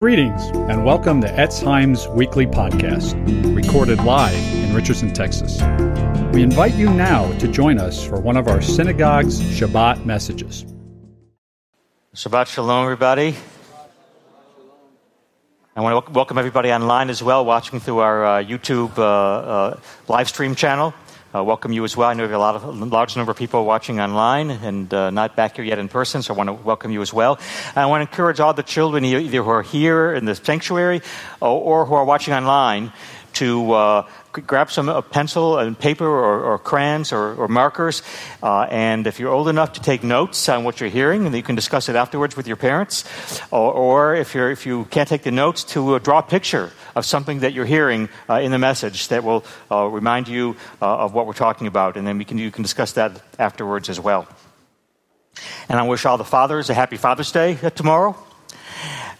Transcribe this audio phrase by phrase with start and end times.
[0.00, 3.16] Greetings and welcome to Etz Chaim's weekly podcast,
[3.52, 5.60] recorded live in Richardson, Texas.
[6.32, 10.64] We invite you now to join us for one of our synagogue's Shabbat messages.
[12.14, 13.34] Shabbat Shalom, everybody.
[15.74, 19.80] I want to welcome everybody online as well, watching through our uh, YouTube uh, uh,
[20.06, 20.94] live stream channel
[21.34, 22.08] uh, welcome you as well.
[22.08, 24.92] I know we have a lot of, a large number of people watching online and
[24.92, 27.38] uh, not back here yet in person, so I want to welcome you as well.
[27.68, 31.02] And I want to encourage all the children, either who are here in the sanctuary
[31.40, 32.92] or, or who are watching online,
[33.34, 34.06] to uh,
[34.40, 38.02] grab some a pencil and paper or, or crayons or, or markers.
[38.42, 41.42] Uh, and if you're old enough to take notes on what you're hearing, and you
[41.42, 43.04] can discuss it afterwards with your parents.
[43.50, 46.72] Or, or if, you're, if you can't take the notes, to uh, draw a picture
[46.94, 50.98] of something that you're hearing uh, in the message that will uh, remind you uh,
[50.98, 51.96] of what we're talking about.
[51.96, 54.26] And then we can, you can discuss that afterwards as well.
[55.68, 58.16] And I wish all the fathers a happy Father's Day tomorrow.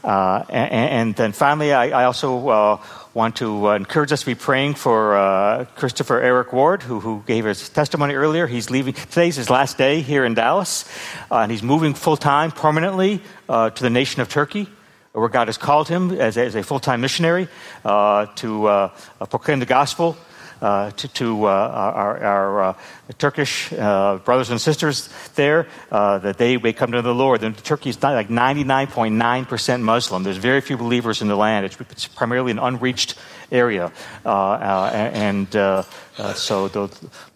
[0.02, 2.76] Uh, and, and, then finally, I, I also uh,
[3.18, 7.24] want to uh, encourage us to be praying for uh, Christopher Eric Ward, who, who,
[7.26, 8.46] gave his testimony earlier.
[8.46, 8.94] He's leaving.
[8.94, 10.84] Today's his last day here in Dallas,
[11.28, 14.68] uh, and he's moving full time permanently uh, to the nation of Turkey,
[15.14, 17.48] where God has called him as a, as a full time missionary
[17.84, 18.88] uh, to uh,
[19.26, 20.16] proclaim the gospel
[20.60, 22.74] to, to uh, our, our uh,
[23.18, 27.42] Turkish uh, brothers and sisters there uh, that they may come to the Lord.
[27.42, 30.22] And Turkey is like 99.9% Muslim.
[30.22, 31.66] There's very few believers in the land.
[31.66, 33.14] It's, it's primarily an unreached
[33.50, 33.92] area.
[34.24, 36.86] and so the,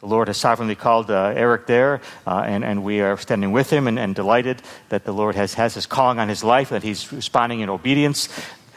[0.01, 3.99] the, Lord has sovereignly called Eric there, and, and we are standing with him and,
[3.99, 7.61] and delighted that the Lord has, has his calling on his life, that he's responding
[7.61, 8.29] in obedience.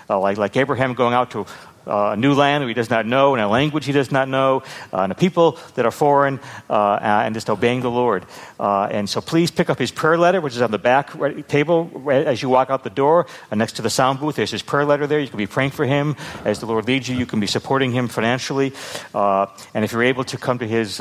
[0.10, 1.46] Uh, like, like Abraham going out to
[1.88, 4.28] uh, a new land that he does not know, and a language he does not
[4.28, 8.26] know, uh, and a people that are foreign, uh, and just obeying the Lord.
[8.60, 11.12] Uh, and so please pick up his prayer letter, which is on the back
[11.48, 14.36] table as you walk out the door, uh, next to the sound booth.
[14.36, 15.20] There's his prayer letter there.
[15.20, 17.16] You can be praying for him as the Lord leads you.
[17.16, 18.74] You can be supporting him financially.
[19.14, 20.98] Uh, and if you're able to come to his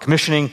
[0.00, 0.52] commissioning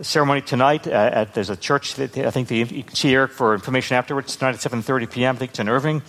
[0.00, 3.52] ceremony tonight, at, there's a church that I think the, you can see Eric for
[3.52, 5.36] information afterwards tonight at 7:30 p.m.
[5.36, 6.02] I think it's in Irving.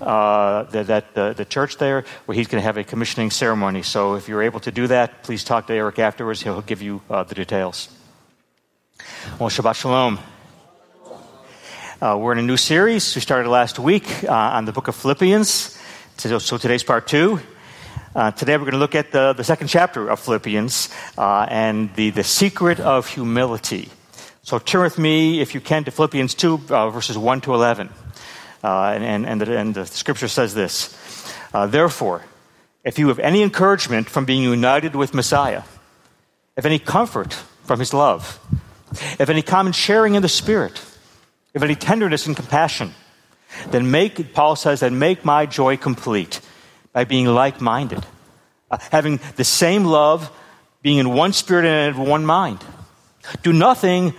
[0.00, 3.82] that, that the church church there where he's going to have a commissioning ceremony.
[3.82, 6.42] So if you're able to do that, please talk to Eric afterwards.
[6.42, 7.88] He'll give you uh, the details.
[9.38, 10.18] Well, Shabbat Shalom.
[12.00, 13.14] Uh, we're in a new series.
[13.14, 15.76] We started last week uh, on the book of Philippians.
[16.18, 17.40] So today's part two.
[18.16, 20.88] Uh, today we're going to look at the, the second chapter of Philippians
[21.18, 23.90] uh, and the, the secret of humility.
[24.42, 27.90] So turn with me, if you can, to Philippians 2, uh, verses 1 to 11.
[28.64, 30.96] Uh, and, and, the, and the scripture says this
[31.52, 32.22] uh, Therefore,
[32.84, 35.64] if you have any encouragement from being united with Messiah,
[36.56, 37.34] if any comfort
[37.64, 38.40] from his love,
[39.20, 40.80] if any common sharing in the Spirit,
[41.52, 42.94] if any tenderness and compassion,
[43.72, 46.40] then make, Paul says, then make my joy complete
[46.96, 48.02] by being like minded,
[48.70, 50.30] uh, having the same love,
[50.80, 52.58] being in one spirit and in one mind.
[53.42, 54.14] Do nothing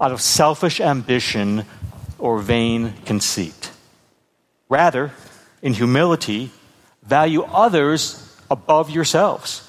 [0.00, 1.64] out of selfish ambition
[2.18, 3.70] or vain conceit.
[4.68, 5.12] Rather,
[5.62, 6.50] in humility,
[7.04, 9.62] value others above yourselves.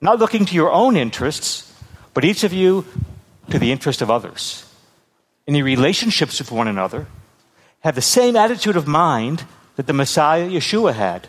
[0.00, 1.74] Not looking to your own interests,
[2.12, 2.84] but each of you
[3.50, 4.64] to the interest of others.
[5.44, 7.08] In your relationships with one another,
[7.80, 9.42] have the same attitude of mind
[9.74, 11.28] that the Messiah Yeshua had,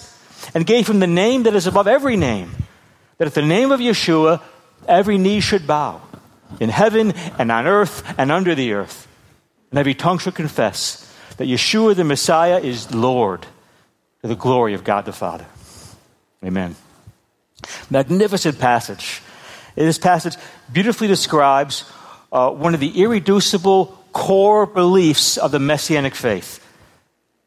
[0.53, 2.51] and gave him the name that is above every name,
[3.17, 4.41] that at the name of Yeshua,
[4.87, 6.01] every knee should bow
[6.59, 9.07] in heaven and on earth and under the earth,
[9.69, 11.07] and every tongue should confess
[11.37, 13.45] that Yeshua the Messiah is Lord
[14.21, 15.45] to the glory of God the Father.
[16.43, 16.75] Amen.
[17.89, 19.21] Magnificent passage.
[19.75, 20.35] This passage
[20.71, 21.85] beautifully describes
[22.31, 26.59] uh, one of the irreducible core beliefs of the Messianic faith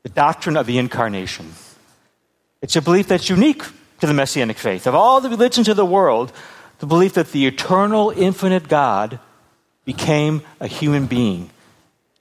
[0.02, 1.54] the doctrine of the incarnation.
[2.64, 3.62] It's a belief that's unique
[4.00, 4.86] to the Messianic faith.
[4.86, 6.32] Of all the religions of the world,
[6.78, 9.18] the belief that the eternal, infinite God
[9.84, 11.50] became a human being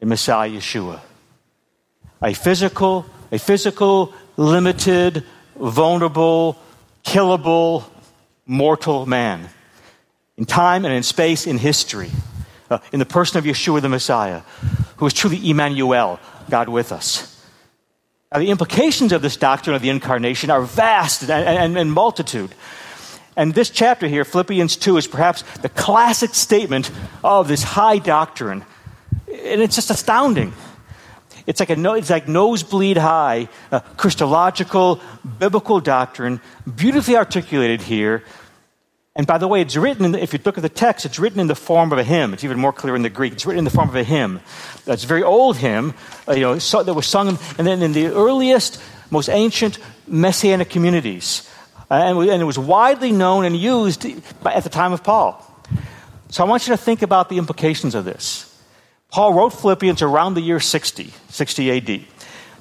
[0.01, 1.00] in Messiah Yeshua.
[2.22, 5.24] A physical, a physical, limited,
[5.56, 6.60] vulnerable,
[7.06, 7.86] killable,
[8.46, 9.48] mortal man.
[10.36, 12.12] In time and in space, in history,
[12.69, 14.42] uh, in the person of Yeshua the Messiah,
[14.98, 16.19] who is truly Emmanuel,
[16.50, 17.33] God with us.
[18.34, 22.56] Now, the implications of this doctrine of the incarnation are vast and, and, and multitude.
[23.38, 26.90] And this chapter here, Philippians 2, is perhaps the classic statement
[27.24, 28.66] of this high doctrine.
[29.28, 30.54] And it's just astounding.
[31.46, 35.00] It's like, a, it's like nosebleed high, uh, Christological,
[35.38, 36.42] biblical doctrine,
[36.76, 38.24] beautifully articulated here.
[39.15, 41.39] And by the way, it's written, the, if you look at the text, it's written
[41.39, 42.33] in the form of a hymn.
[42.33, 43.33] It's even more clear in the Greek.
[43.33, 44.39] It's written in the form of a hymn.
[44.86, 45.94] That's a very old hymn,
[46.27, 48.81] uh, you know, that was sung, and then in the earliest,
[49.12, 49.77] most ancient
[50.07, 51.48] Messianic communities.
[51.92, 54.04] Uh, and, and, it was widely known and used
[54.45, 55.39] at the time of Paul.
[56.30, 58.50] So I want you to think about the implications of this.
[59.12, 62.06] Paul wrote Philippians around the year 60, 60 AD,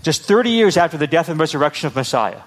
[0.03, 2.43] just 30 years after the death and resurrection of Messiah.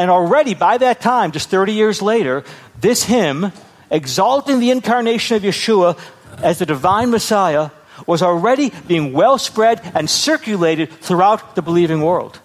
[0.00, 2.42] And already by that time, just 30 years later,
[2.80, 3.52] this hymn,
[3.90, 5.98] exalting the incarnation of Yeshua
[6.42, 7.68] as the divine Messiah,
[8.06, 12.40] was already being well spread and circulated throughout the believing world.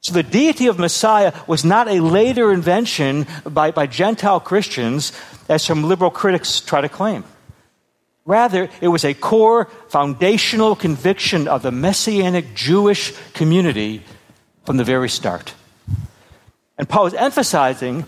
[0.00, 5.12] So the deity of Messiah was not a later invention by, by Gentile Christians,
[5.48, 7.22] as some liberal critics try to claim.
[8.24, 14.02] Rather, it was a core foundational conviction of the Messianic Jewish community
[14.64, 15.54] from the very start.
[16.78, 18.06] And Paul is emphasizing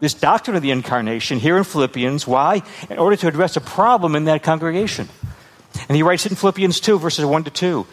[0.00, 2.26] this doctrine of the incarnation here in Philippians.
[2.26, 2.62] Why?
[2.88, 5.08] In order to address a problem in that congregation.
[5.88, 7.86] And he writes it in Philippians 2, verses 1 to 2.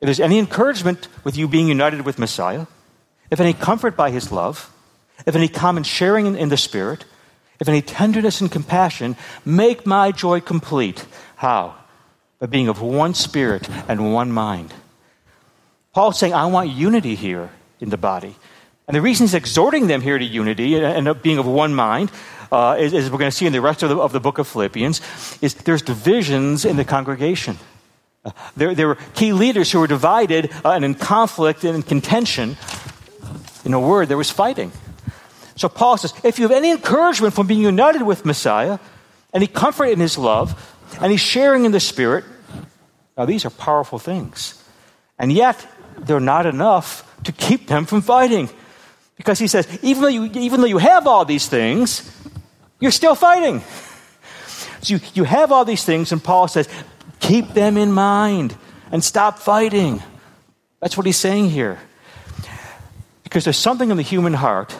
[0.00, 2.66] If there's any encouragement with you being united with Messiah,
[3.30, 4.72] if any comfort by his love,
[5.26, 7.04] if any common sharing in, in the Spirit,
[7.60, 11.04] if any tenderness and compassion, make my joy complete.
[11.36, 11.74] How?
[12.38, 14.72] By being of one spirit and one mind.
[15.92, 17.50] Paul's saying, I want unity here
[17.80, 18.36] in the body.
[18.88, 22.10] And the reason he's exhorting them here to unity and being of one mind,
[22.50, 24.38] uh, as, as, we're going to see in the rest of the, of the, book
[24.38, 25.02] of Philippians,
[25.42, 27.58] is there's divisions in the congregation.
[28.56, 32.56] There, there, were key leaders who were divided uh, and in conflict and in contention.
[33.64, 34.72] In a word, there was fighting.
[35.54, 38.78] So Paul says, if you have any encouragement from being united with Messiah,
[39.34, 42.24] any comfort in his love, any sharing in the Spirit,
[43.16, 44.62] now these are powerful things.
[45.18, 45.66] And yet,
[45.98, 48.48] they're not enough to keep them from fighting.
[49.18, 52.10] Because he says, even though you, even though you have all these things,
[52.80, 53.62] you're still fighting.
[54.80, 56.68] So you, you have all these things, and Paul says,
[57.18, 58.56] keep them in mind
[58.92, 60.00] and stop fighting.
[60.78, 61.80] That's what he's saying here.
[63.24, 64.76] Because there's something in the human heart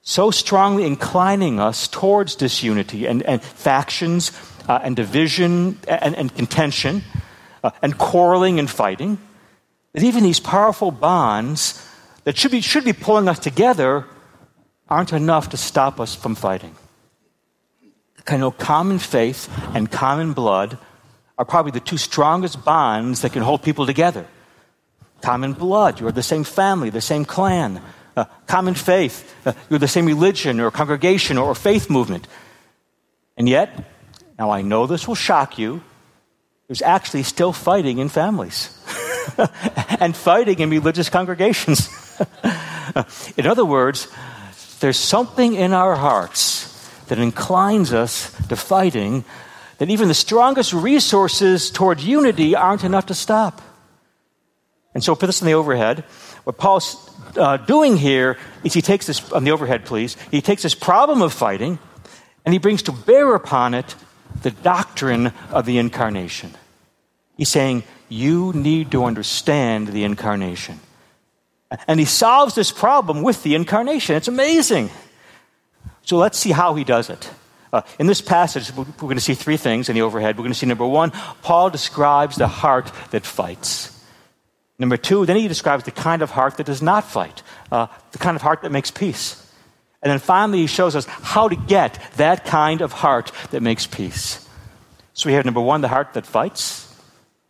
[0.00, 4.32] so strongly inclining us towards disunity and, and factions
[4.68, 7.02] uh, and division and, and contention
[7.62, 9.18] uh, and quarreling and fighting
[9.92, 11.85] that even these powerful bonds
[12.26, 14.04] that should be, should be pulling us together
[14.88, 16.74] aren't enough to stop us from fighting.
[18.26, 20.76] I know common faith and common blood
[21.38, 24.26] are probably the two strongest bonds that can hold people together.
[25.22, 27.80] Common blood, you're the same family, the same clan.
[28.16, 32.26] Uh, common faith, uh, you're the same religion or congregation or faith movement.
[33.36, 33.70] And yet,
[34.36, 35.80] now I know this will shock you,
[36.66, 38.75] there's actually still fighting in families
[40.00, 41.88] and fighting in religious congregations.
[43.36, 44.08] in other words,
[44.80, 46.72] there's something in our hearts
[47.08, 49.24] that inclines us to fighting
[49.78, 53.60] that even the strongest resources toward unity aren't enough to stop.
[54.94, 56.04] And so, put this in the overhead.
[56.44, 56.96] What Paul's
[57.36, 61.20] uh, doing here is he takes this, on the overhead, please, he takes this problem
[61.20, 61.78] of fighting
[62.44, 63.94] and he brings to bear upon it
[64.42, 66.54] the doctrine of the incarnation.
[67.36, 70.80] He's saying, you need to understand the incarnation.
[71.88, 74.16] And he solves this problem with the incarnation.
[74.16, 74.90] It's amazing.
[76.02, 77.28] So let's see how he does it.
[77.72, 80.36] Uh, in this passage, we're going to see three things in the overhead.
[80.36, 81.10] We're going to see number one,
[81.42, 83.92] Paul describes the heart that fights.
[84.78, 88.18] Number two, then he describes the kind of heart that does not fight, uh, the
[88.18, 89.42] kind of heart that makes peace.
[90.02, 93.86] And then finally, he shows us how to get that kind of heart that makes
[93.86, 94.46] peace.
[95.14, 96.85] So we have number one, the heart that fights.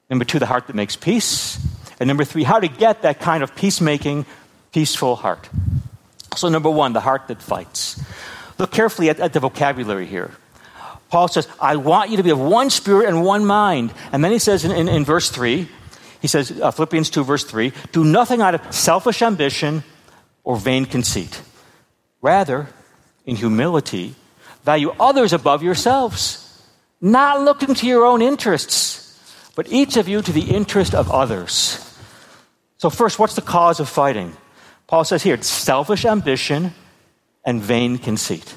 [0.09, 1.59] Number two, the heart that makes peace.
[1.99, 4.27] And number three, how to get that kind of peacemaking,
[4.73, 5.49] peaceful heart.
[6.37, 8.03] So, number one, the heart that fights.
[8.59, 10.33] Look carefully at, at, the vocabulary here.
[11.09, 13.93] Paul says, I want you to be of one spirit and one mind.
[14.13, 15.69] And then he says in, in, in verse 3,
[16.21, 19.83] he says, uh, Philippians 2, verse 3, do nothing out of selfish ambition
[20.45, 21.41] or vain conceit.
[22.21, 22.69] Rather,
[23.25, 24.15] in humility,
[24.65, 26.43] value others above yourselves,
[27.01, 29.06] not looking to your own interests
[29.57, 31.83] but each of you to the interest of others.
[32.77, 34.37] So, first, what's the cause of fighting?
[34.87, 36.75] Paul says here it's selfish ambition
[37.45, 38.55] and vain conceit.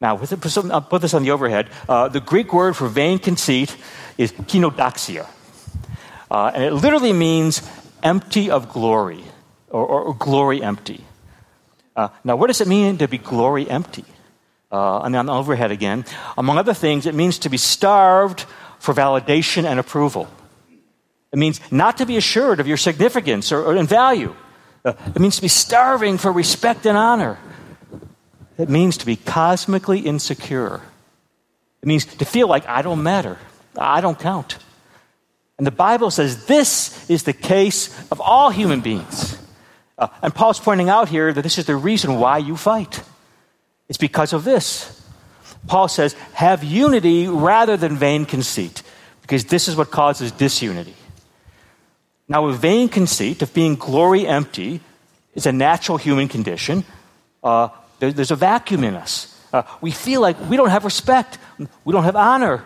[0.00, 1.68] Now, with it, I'll put this on the overhead.
[1.88, 3.74] Uh, the Greek word for vain conceit
[4.18, 5.28] is kenodoxia.
[6.30, 7.62] Uh, and it literally means
[8.02, 9.22] empty of glory,
[9.68, 11.04] or, or glory empty.
[11.94, 14.04] Uh, now, what does it mean to be glory empty?
[14.72, 16.04] Uh, and on the overhead again.
[16.38, 18.46] Among other things, it means to be starved
[18.80, 20.28] for validation and approval.
[21.32, 24.34] It means not to be assured of your significance or, or in value.
[24.84, 27.38] Uh, it means to be starving for respect and honor.
[28.58, 30.80] It means to be cosmically insecure.
[31.82, 33.38] It means to feel like I don't matter,
[33.78, 34.58] I don't count.
[35.56, 39.38] And the Bible says this is the case of all human beings.
[39.98, 43.02] Uh, and Paul's pointing out here that this is the reason why you fight.
[43.88, 44.99] It's because of this.
[45.66, 48.82] Paul says, have unity rather than vain conceit,
[49.22, 50.94] because this is what causes disunity.
[52.28, 54.80] Now, a vain conceit of being glory empty
[55.34, 56.84] is a natural human condition.
[57.42, 59.36] Uh, there, there's a vacuum in us.
[59.52, 61.38] Uh, we feel like we don't have respect,
[61.84, 62.64] we don't have honor.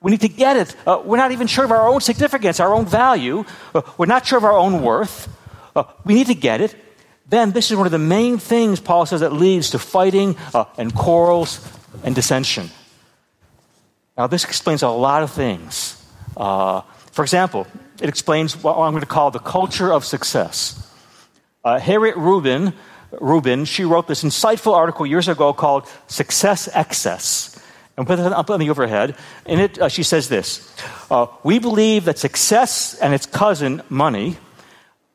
[0.00, 0.74] We need to get it.
[0.86, 3.44] Uh, we're not even sure of our own significance, our own value.
[3.74, 5.28] Uh, we're not sure of our own worth.
[5.76, 6.74] Uh, we need to get it.
[7.28, 10.64] Then, this is one of the main things Paul says that leads to fighting uh,
[10.78, 11.58] and quarrels
[12.02, 12.70] and dissension.
[14.16, 15.96] Now, this explains a lot of things.
[16.36, 16.82] Uh,
[17.12, 17.66] for example,
[18.00, 20.76] it explains what I'm going to call the culture of success.
[21.64, 22.72] Uh, Harriet Rubin,
[23.20, 27.56] Rubin, she wrote this insightful article years ago called Success Excess.
[27.96, 29.14] And put it up on the overhead.
[29.44, 30.74] In it, uh, she says this
[31.10, 34.38] uh, We believe that success and its cousin, money,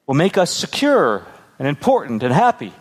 [0.06, 1.26] will make us secure
[1.58, 2.74] and important and happy.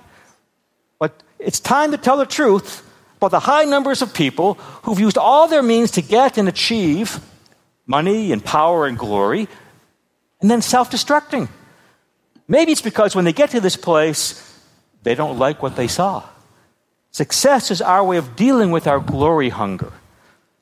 [0.98, 2.83] But it's time to tell the truth
[3.28, 7.20] the high numbers of people who've used all their means to get and achieve
[7.86, 9.48] money and power and glory,
[10.40, 11.48] and then self destructing.
[12.48, 14.40] Maybe it's because when they get to this place,
[15.02, 16.22] they don't like what they saw.
[17.10, 19.92] Success is our way of dealing with our glory hunger.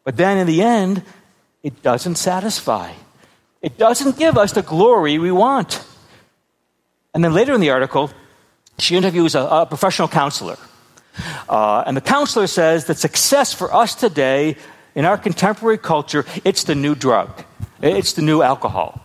[0.04, 1.02] But then in the end,
[1.62, 2.92] it doesn't satisfy.
[3.62, 5.82] It doesn't give us the glory we want.
[7.14, 8.10] And then later in the article,
[8.78, 10.58] she interviews a, a professional counselor.
[11.48, 14.56] Uh, and the counselor says that success for us today
[14.94, 17.44] in our contemporary culture, it's the new drug.
[17.80, 19.04] It's the new alcohol.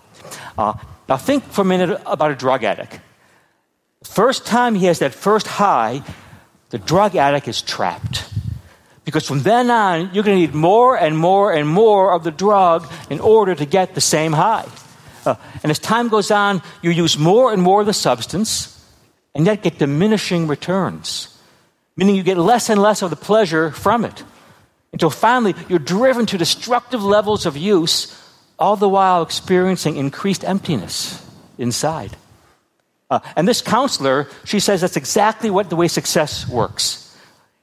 [0.58, 0.74] Uh,
[1.10, 3.00] now think for a minute about a drug addict.
[4.04, 6.04] First time he has that first high,
[6.70, 8.26] the drug addict is trapped.
[9.06, 12.32] Because from then on, you're going to need more and more and more of the
[12.32, 14.68] drug in order to get the same high.
[15.26, 18.74] Uh, and as time goes on, you use more and more of the substance,
[19.34, 21.37] and yet get diminishing returns,
[21.98, 24.24] meaning you get less and less of the pleasure from it.
[24.94, 28.16] Until finally, you're driven to destructive levels of use,
[28.58, 31.26] all the while experiencing increased emptiness
[31.58, 32.16] inside.
[33.10, 37.04] Uh, and this counselor, she says that's exactly what the way success works.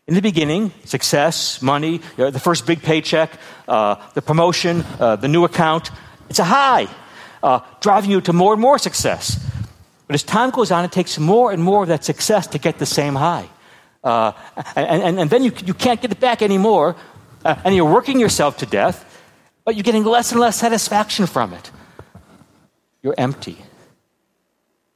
[0.07, 3.31] In the beginning, success, money, you know, the first big paycheck,
[3.67, 5.91] uh, the promotion, uh, the new account,
[6.29, 6.89] it's a high,
[7.43, 9.41] uh, driving you to more and more success.
[10.07, 12.79] But as time goes on, it takes more and more of that success to get
[12.79, 13.49] the same high.
[14.05, 14.33] Uh,
[14.77, 16.95] and, and, and, then you, you can't get it back anymore,
[17.45, 19.03] uh, and you're working yourself to death,
[19.65, 21.71] but you're getting less and less satisfaction from it.
[23.03, 23.57] You're empty.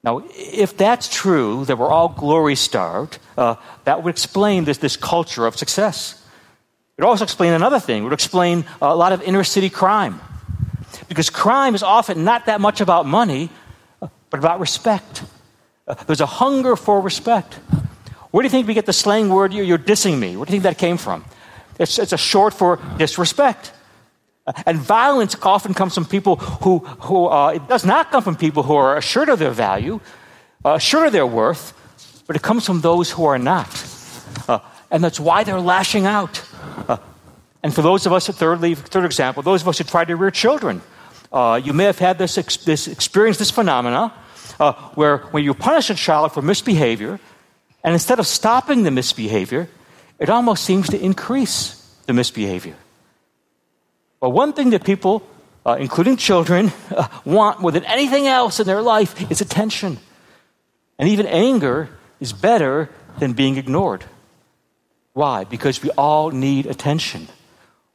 [0.04, 4.96] Now, if that's true, that we're all glory starved, uh, that would explain this, this
[4.96, 6.22] culture of success.
[6.96, 8.02] It would also explain another thing.
[8.02, 10.20] It would explain a lot of inner city crime.
[11.08, 13.50] Because crime is often not that much about money,
[14.00, 15.22] but about respect.
[15.86, 17.58] Uh, there's a hunger for respect.
[18.30, 20.36] Where do you think we get the slang word, you're, dissing me?
[20.36, 21.24] Where do you think that came from?
[21.78, 23.72] It's, it's a short for disrespect.
[24.66, 28.62] And violence often comes from people who, who uh, it does not come from people
[28.62, 30.00] who are assured of their value,
[30.64, 31.74] uh, assured of their worth,
[32.26, 33.68] but it comes from those who are not.
[34.46, 34.58] Uh,
[34.90, 36.42] and that's why they're lashing out.
[36.88, 36.96] Uh,
[37.62, 40.30] and for those of us, thirdly, third example, those of us who try to rear
[40.30, 40.80] children,
[41.32, 44.12] uh, you may have had this, ex- this experience, this phenomena,
[44.58, 47.20] uh, where when you punish a child for misbehavior,
[47.88, 49.66] and instead of stopping the misbehavior,
[50.18, 51.72] it almost seems to increase
[52.04, 52.76] the misbehavior.
[54.20, 55.26] But one thing that people,
[55.64, 59.96] uh, including children, uh, want more than anything else in their life is attention.
[60.98, 61.88] And even anger
[62.20, 62.90] is better
[63.20, 64.04] than being ignored.
[65.14, 65.44] Why?
[65.44, 67.26] Because we all need attention.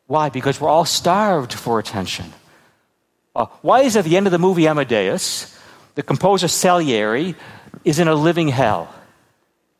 [0.08, 0.30] Why?
[0.30, 2.34] Because we're all starved for attention.
[3.36, 5.56] Uh, why is at the end of the movie Amadeus,
[5.94, 7.36] the composer Salieri
[7.86, 8.90] is in a living hell?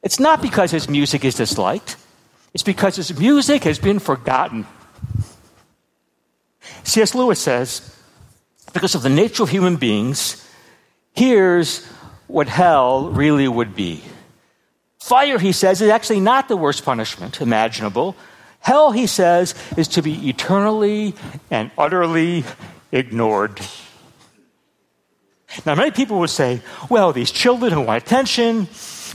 [0.04, 1.96] It's not because his music is disliked,
[2.54, 4.68] it's because his music has been forgotten.
[6.84, 7.16] C.S.
[7.16, 7.90] Lewis says,
[8.74, 10.46] because of the nature of human beings,
[11.14, 11.86] here's
[12.28, 14.04] what hell really would be.
[15.00, 18.16] Fire, he says, is actually not the worst punishment imaginable.
[18.60, 21.16] Hell, he says, is to be eternally
[21.52, 22.44] and utterly
[22.92, 23.60] ignored.
[25.66, 28.68] Now, many people would say, well, these children who want attention,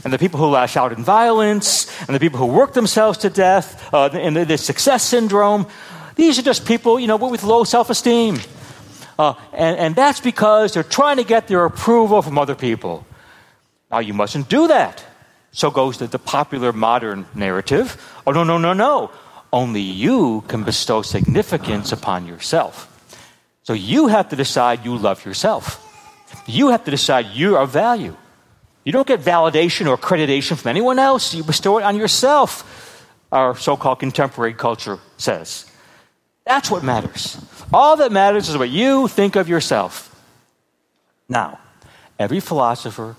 [0.03, 3.29] and the people who lash out in violence, and the people who work themselves to
[3.29, 5.67] death, uh, and the, the, success syndrome,
[6.15, 8.39] these are just people, you know, with low self esteem.
[9.17, 13.05] Uh, and, and that's because they're trying to get their approval from other people.
[13.91, 15.03] Now, you mustn't do that.
[15.51, 17.97] So goes the, the popular modern narrative.
[18.25, 19.11] Oh, no, no, no, no.
[19.51, 22.85] Only you can bestow significance upon yourself.
[23.63, 25.85] So you have to decide you love yourself.
[26.45, 28.15] You have to decide you are value.
[28.89, 31.35] You don't get validation or accreditation from anyone else.
[31.35, 35.69] You bestow it on yourself, our so called contemporary culture says.
[36.43, 37.37] That's what matters.
[37.71, 40.09] All that matters is what you think of yourself.
[41.27, 41.59] Now,
[42.17, 43.15] every philosopher,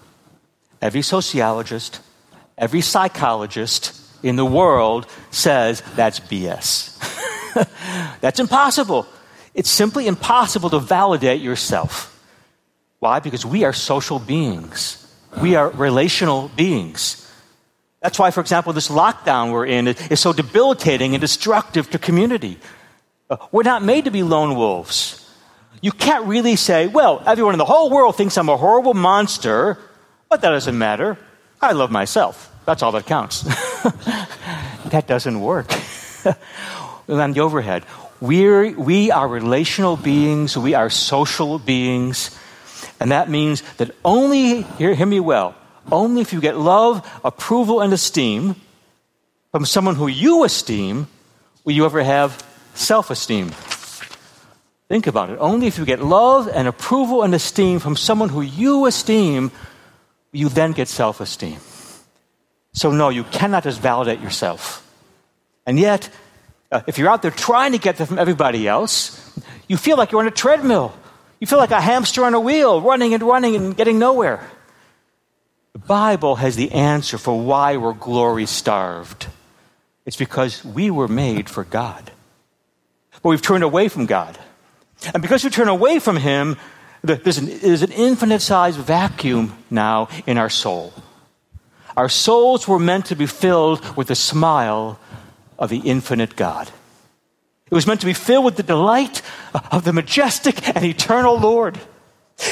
[0.82, 2.00] every sociologist,
[2.58, 3.92] every psychologist
[4.24, 6.98] in the world says that's BS.
[8.20, 9.06] that's impossible.
[9.54, 12.08] It's simply impossible to validate yourself.
[12.98, 13.20] Why?
[13.20, 15.06] Because we are social beings.
[15.40, 17.26] We are relational beings.
[18.02, 22.58] That's why, for example, this lockdown we're in is so debilitating and destructive to community.
[23.28, 25.16] Uh, we're not made to be lone wolves.
[25.82, 29.78] You can't really say, well, everyone in the whole world thinks I'm a horrible monster,
[30.28, 31.18] but that doesn't matter.
[31.60, 32.52] I love myself.
[32.64, 33.42] That's all that counts.
[34.90, 35.72] that doesn't work.
[37.08, 37.84] on the overhead,
[38.20, 42.38] we're, we are relational beings, we are social beings.
[43.00, 45.54] And that means that only, hear, hear me well,
[45.90, 48.57] only if you get love, approval, and esteem
[49.50, 51.09] from someone who you esteem
[51.64, 53.50] will you ever have self esteem.
[54.88, 55.38] Think about it.
[55.40, 59.50] Only if you get love and approval and esteem from someone who you esteem,
[60.33, 61.59] you then get self esteem.
[62.73, 64.87] So, no, you cannot just validate yourself.
[65.66, 66.11] And yet,
[66.71, 69.16] uh, if you're out there trying to get that from everybody else,
[69.69, 70.92] you feel like you're on a treadmill.
[71.40, 74.47] You feel like a hamster on a wheel, running and running and getting nowhere.
[75.73, 79.26] The Bible has the answer for why we're glory starved.
[80.04, 82.10] It's because we were made for God.
[83.23, 84.38] But we've turned away from God.
[85.14, 86.58] And because we turn away from Him,
[87.02, 90.93] there's an, there's an infinite sized vacuum now in our soul.
[91.97, 94.99] Our souls were meant to be filled with the smile
[95.58, 96.71] of the infinite God.
[97.71, 99.23] It was meant to be filled with the delight
[99.71, 101.78] of the majestic and eternal Lord.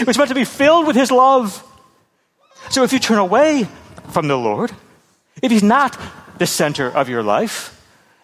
[0.00, 1.64] It was meant to be filled with His love.
[2.70, 3.66] So if you turn away
[4.10, 4.70] from the Lord,
[5.42, 5.98] if He's not
[6.38, 7.74] the center of your life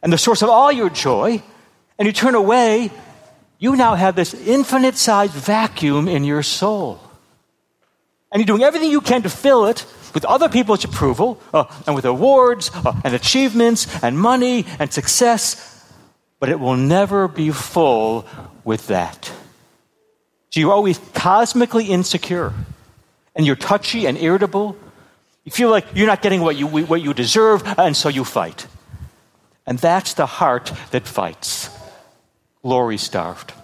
[0.02, 1.42] and the source of all your joy,
[1.98, 2.90] and you turn away,
[3.58, 7.00] you now have this infinite sized vacuum in your soul.
[8.30, 11.96] And you're doing everything you can to fill it with other people's approval uh, and
[11.96, 15.73] with awards uh, and achievements and money and success
[16.44, 18.26] but it will never be full
[18.64, 19.32] with that.
[20.50, 22.52] So you're always cosmically insecure,
[23.34, 24.76] and you're touchy and irritable.
[25.44, 28.66] You feel like you're not getting what you, what you deserve, and so you fight.
[29.64, 31.70] And that's the heart that fights.
[32.60, 33.54] Glory starved.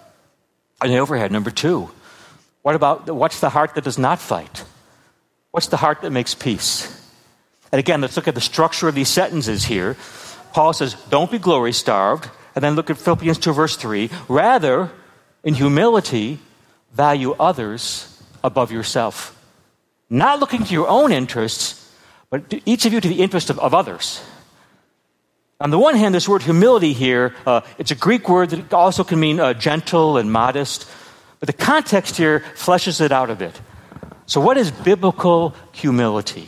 [0.81, 1.91] And the overhead, number two.
[2.63, 4.63] What about what's the heart that does not fight?
[5.51, 6.89] What's the heart that makes peace?
[7.71, 9.97] And again, let's look at the structure of these sentences here.
[10.51, 12.27] Paul says, Don't be glory starved.
[12.61, 14.11] And then look at Philippians 2, verse 3.
[14.27, 14.91] Rather,
[15.43, 16.37] in humility,
[16.93, 19.35] value others above yourself.
[20.11, 21.91] Not looking to your own interests,
[22.29, 24.21] but each of you to the interest of, of others.
[25.59, 29.03] On the one hand, this word humility here, uh, it's a Greek word that also
[29.03, 30.87] can mean uh, gentle and modest,
[31.39, 33.59] but the context here fleshes it out a bit.
[34.27, 36.47] So, what is biblical humility?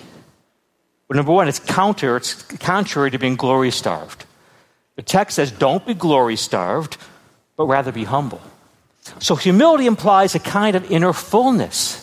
[1.10, 4.28] Well, number one, it's counter, it's contrary to being glory starved.
[4.95, 6.97] The text says, don't be glory starved,
[7.58, 8.41] but rather be humble.
[9.19, 11.99] So humility implies a kind of inner fullness.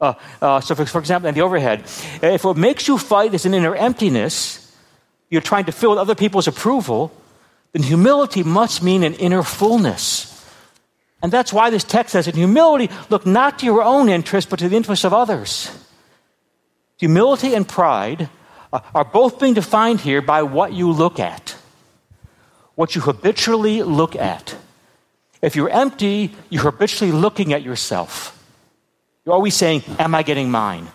[0.00, 1.84] Uh, uh, so, for, for, example, in the overhead,
[2.22, 4.74] if what makes you fight is an inner emptiness,
[5.30, 7.12] you're trying to fill with other people's approval,
[7.72, 10.28] then humility must mean an inner fullness.
[11.22, 14.58] And that's why this text says, in humility, look not to your own interest, but
[14.58, 15.70] to the interest of others.
[16.98, 18.28] Humility and pride
[18.72, 21.54] uh, are both being defined here by what you look at
[22.74, 24.56] what you habitually look at.
[25.40, 28.38] If you're empty, you're habitually looking at yourself.
[29.24, 30.88] You're always saying, Am I getting mine?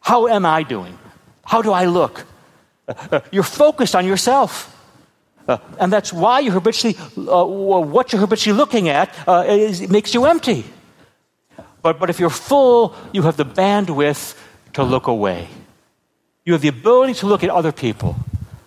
[0.00, 0.98] How am I doing?
[1.44, 2.24] How do I look?
[3.32, 4.74] You're focused on yourself.
[5.46, 10.12] Uh, and that's why you're habitually, uh, what you're habitually looking at uh, is, makes
[10.12, 10.62] you empty.
[11.80, 14.36] But, but if you're full, you have the bandwidth
[14.74, 15.48] to look away.
[16.44, 18.16] You have the ability to look at other people.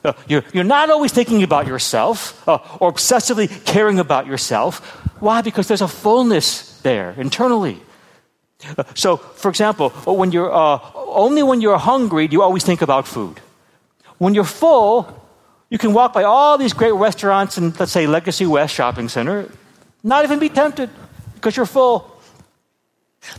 [0.04, 4.80] Uh, you're, you're not always thinking about yourself uh, or obsessively caring about yourself.
[5.22, 5.42] Why?
[5.42, 7.80] Because there's a fullness there internally.
[8.94, 13.08] So, for example, when you're, uh, only when you're hungry do you always think about
[13.08, 13.40] food.
[14.18, 15.08] When you're full,
[15.70, 19.50] you can walk by all these great restaurants in, let's say, Legacy West Shopping Center,
[20.04, 20.90] not even be tempted
[21.36, 22.11] because you're full.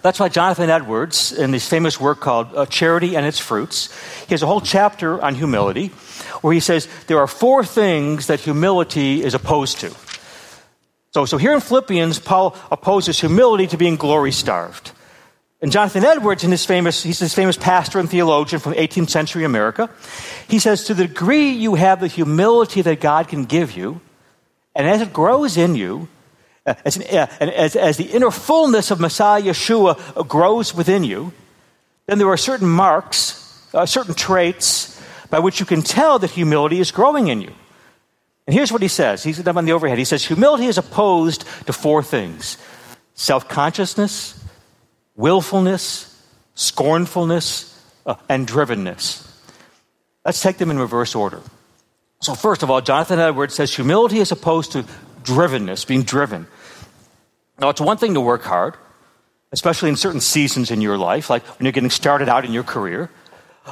[0.02, 3.88] That's why Jonathan Edwards, in his famous work called uh, Charity and Its Fruits,
[4.26, 5.88] he has a whole chapter on humility
[6.40, 9.92] where he says there are four things that humility is opposed to.
[11.10, 14.92] So, so here in Philippians, Paul opposes humility to being glory starved.
[15.60, 19.44] And Jonathan Edwards, in his famous, he's this famous pastor and theologian from 18th century
[19.44, 19.90] America,
[20.48, 24.00] he says, to the degree you have the humility that God can give you,
[24.74, 26.08] and as it grows in you,
[26.66, 31.32] as, uh, as, as the inner fullness of Messiah Yeshua grows within you,
[32.06, 36.78] then there are certain marks, uh, certain traits by which you can tell that humility
[36.78, 37.52] is growing in you.
[38.46, 39.22] And here's what he says.
[39.22, 39.98] He's up on the overhead.
[39.98, 42.58] He says, Humility is opposed to four things
[43.14, 44.38] self consciousness,
[45.16, 46.08] willfulness,
[46.54, 47.68] scornfulness,
[48.04, 49.28] uh, and drivenness.
[50.24, 51.40] Let's take them in reverse order.
[52.20, 54.84] So, first of all, Jonathan Edwards says humility is opposed to
[55.24, 56.46] drivenness, being driven.
[57.60, 58.74] Now, it's one thing to work hard,
[59.52, 62.64] especially in certain seasons in your life, like when you're getting started out in your
[62.64, 63.10] career.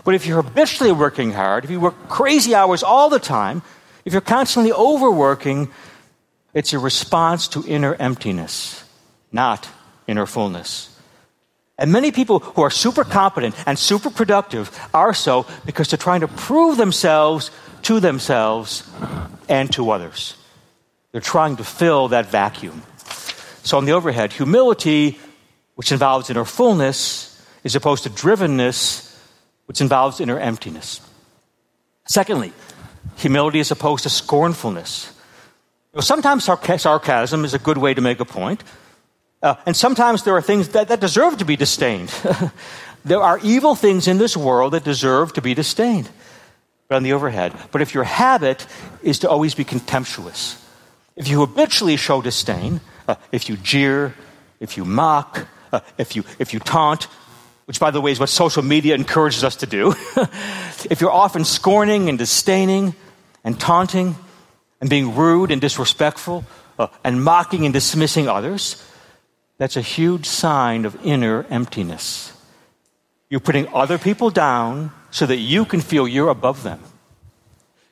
[0.05, 3.63] But if you're habitually working hard, if you work crazy hours all the time,
[4.05, 5.71] if you're constantly overworking,
[6.55, 8.85] it's a response to inner emptiness,
[9.33, 9.69] not
[10.07, 10.97] inner fullness.
[11.79, 16.21] And many people who are super competent and super productive are so because they're trying
[16.21, 17.51] to prove themselves
[17.83, 18.89] to themselves
[19.49, 20.37] and to others.
[21.13, 22.83] They're trying to fill that vacuum.
[23.63, 25.19] So, on the overhead, humility,
[25.75, 29.17] which involves inner fullness, is opposed to drivenness,
[29.67, 31.01] which involves inner emptiness.
[32.07, 32.53] Secondly,
[33.17, 35.13] humility is opposed to scornfulness.
[36.01, 38.65] sometimes sarcasm is a good way to make a point,
[39.43, 42.13] uh, and sometimes there are things that, that deserve to be disdained.
[43.05, 46.09] there are evil things in this world that deserve to be disdained.
[46.89, 47.55] But on the overhead.
[47.71, 48.67] But if your habit
[49.03, 50.61] is to always be contemptuous,
[51.17, 54.15] if you habitually show disdain, uh, if you jeer,
[54.61, 57.05] if you mock, uh, if, you, if you taunt,
[57.67, 59.91] which, by the way, is what social media encourages us to do,
[60.91, 62.95] if you're often scorning and disdaining
[63.45, 64.17] and taunting
[64.81, 66.45] and being rude and disrespectful
[66.79, 68.83] uh, and mocking and dismissing others,
[69.59, 72.33] that's a huge sign of inner emptiness.
[73.29, 76.81] You're putting other people down so that you can feel you're above them.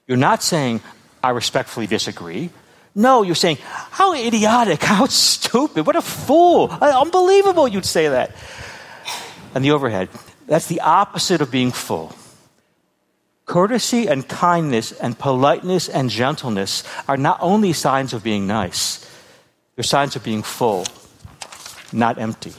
[0.07, 0.81] You're not saying,
[1.23, 2.51] I respectfully disagree.
[2.95, 6.69] No, you're saying, how idiotic, how stupid, what a fool.
[6.71, 8.35] Uh, unbelievable you'd say that.
[9.55, 10.09] And the overhead,
[10.47, 12.15] that's the opposite of being full.
[13.47, 19.09] Courtesy and kindness and politeness and gentleness are not only signs of being nice,
[19.75, 20.85] they're signs of being full
[21.93, 22.53] not empty.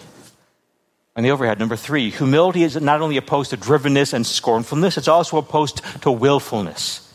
[1.16, 5.08] On the overhead, number three, humility is not only opposed to drivenness and scornfulness, it's
[5.08, 7.09] also opposed to willfulness.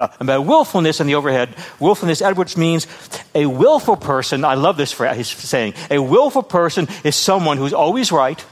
[0.06, 2.86] Uh, and by willfulness on the overhead, willfulness, Edwards means
[3.34, 4.46] a willful person.
[4.46, 5.74] I love this phrase, he's saying.
[5.90, 8.42] A willful person is someone who's always right,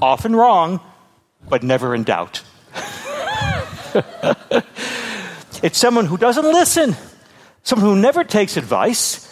[0.00, 0.78] often wrong,
[1.48, 2.42] but never in doubt.
[5.60, 6.94] it's someone who doesn't listen,
[7.64, 9.26] someone who never takes advice,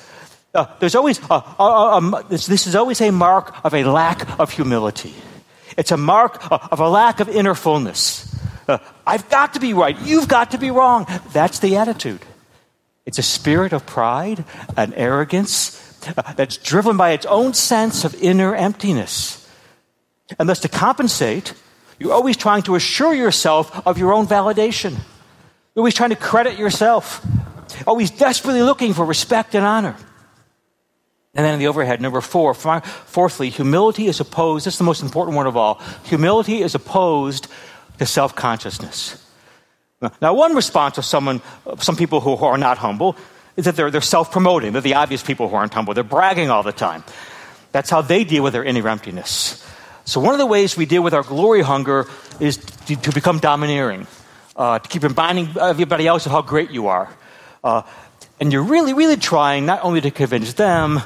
[0.55, 4.41] uh, there's always a, a, a, this, this, is always a mark of a lack
[4.41, 5.15] of humility.
[5.77, 8.28] It's a mark of a lack of inner fullness.
[9.09, 9.99] I've got to be right.
[10.03, 11.07] You've got to be wrong.
[11.33, 12.21] That's the attitude.
[13.07, 14.45] It's a spirit of pride
[14.77, 19.49] and arrogance uh, that's driven by its own sense of inner emptiness.
[20.39, 21.55] And thus, to compensate,
[21.99, 24.91] you're always trying to assure yourself of your own validation.
[24.91, 27.25] You're always trying to credit yourself,
[27.87, 29.97] always desperately looking for respect and honor.
[31.35, 35.03] And then in the overhead, number four, fourthly, humility is opposed, this is the most
[35.03, 35.81] important one of all.
[36.05, 37.49] Humility is opposed
[37.99, 39.25] to self consciousness.
[40.23, 41.43] Now, one response of someone,
[41.79, 43.17] some people who are not humble
[43.57, 44.73] is that they're, they're self promoting.
[44.73, 45.95] They're the obvious people who aren't humble.
[45.95, 47.03] They're bragging all the time.
[47.73, 49.65] That's how they deal with their inner emptiness.
[50.05, 52.07] So, one of the ways we deal with our glory hunger
[52.41, 54.07] is to, to become domineering,
[54.57, 57.13] uh, to keep reminding everybody else of how great you are.
[57.63, 57.83] Uh,
[58.41, 61.01] and you're really, really trying not only to convince them,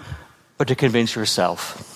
[0.59, 1.91] but to convince yourself.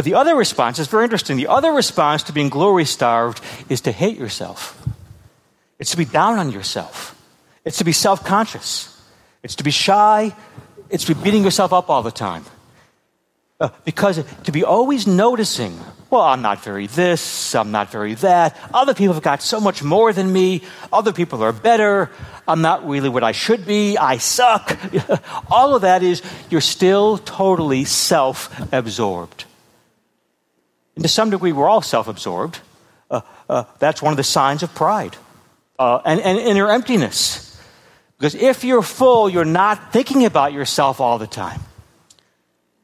[0.00, 1.36] But the other response is very interesting.
[1.36, 4.82] The other response to being glory starved is to hate yourself.
[5.78, 7.14] It's to be down on yourself.
[7.66, 8.98] It's to be self conscious.
[9.42, 10.34] It's to be shy.
[10.88, 12.46] It's to be beating yourself up all the time.
[13.60, 18.56] Uh, because to be always noticing, well, I'm not very this, I'm not very that,
[18.72, 22.10] other people have got so much more than me, other people are better,
[22.48, 24.78] I'm not really what I should be, I suck.
[25.50, 29.44] All of that is you're still totally self absorbed.
[31.00, 32.60] And to some degree, we're all self absorbed.
[33.10, 35.16] Uh, uh, that's one of the signs of pride
[35.78, 37.58] uh, and, and inner emptiness.
[38.18, 41.62] Because if you're full, you're not thinking about yourself all the time.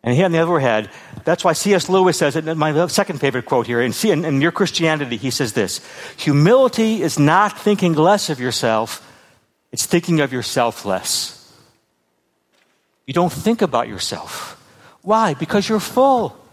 [0.03, 0.89] And here on the other hand,
[1.25, 1.91] that's why C.S.
[1.91, 5.53] Lewis says, and my second favorite quote here, in, in, in Mere Christianity, he says
[5.53, 9.07] this Humility is not thinking less of yourself,
[9.73, 11.53] it's thinking of yourself less.
[13.07, 14.55] You don't think about yourself.
[15.03, 15.35] Why?
[15.35, 16.46] Because you're full.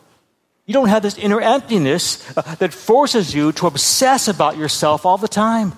[0.65, 5.17] You don't have this inner emptiness uh, that forces you to obsess about yourself all
[5.17, 5.73] the time.